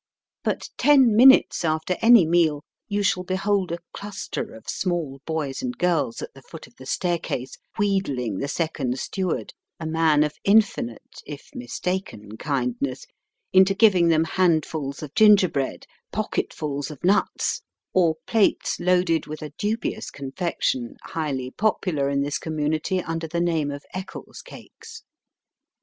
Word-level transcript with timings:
But 0.43 0.69
ten 0.79 1.15
minutes 1.15 1.63
after 1.63 1.95
any 2.01 2.25
meal 2.25 2.63
you 2.87 3.03
shall 3.03 3.21
behold 3.21 3.71
a 3.71 3.77
cluster 3.93 4.55
of 4.55 4.67
small 4.67 5.21
boys 5.27 5.61
and 5.61 5.77
girls 5.77 6.23
at 6.23 6.33
the 6.33 6.41
foot 6.41 6.65
of 6.65 6.75
the 6.77 6.87
staircase 6.87 7.59
wheedling 7.77 8.39
the 8.39 8.47
second 8.47 8.97
steward, 8.97 9.53
a 9.79 9.85
man 9.85 10.23
of 10.23 10.33
infinite, 10.43 11.21
if 11.27 11.51
mistaken, 11.53 12.35
kindness, 12.39 13.05
into 13.11 13.11
Digitized 13.11 13.13
by 13.13 13.29
VjOOQIC'' 13.29 13.33
OFF 13.53 13.53
SANDY 13.53 13.59
HOOK." 13.59 13.67
15 13.67 13.77
giving 13.77 14.07
them 14.07 14.23
handfuls 14.23 15.03
of 15.03 15.13
gingerbread, 15.13 15.85
pocket 16.11 16.55
Ms 16.59 16.89
of 16.89 17.03
nuts, 17.03 17.61
or 17.93 18.15
plates 18.25 18.79
loaded 18.79 19.21
witli 19.25 19.41
a 19.43 19.49
dubious 19.59 20.09
confection 20.09 20.95
highly 21.03 21.51
popular 21.51 22.09
in 22.09 22.21
this 22.21 22.39
community 22.39 22.99
under 23.03 23.27
the 23.27 23.39
name 23.39 23.69
of 23.69 23.85
Eccles 23.93 24.41
cakes. 24.41 25.03